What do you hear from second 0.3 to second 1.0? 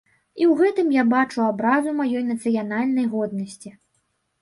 І ў гэтым